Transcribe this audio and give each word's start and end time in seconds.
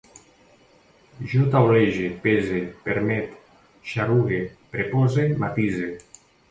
Jo 1.33 1.43
taulege, 1.55 2.09
pese, 2.25 2.63
permet, 2.89 3.39
xarugue, 3.93 4.43
prepose, 4.77 5.33
matise 5.45 5.97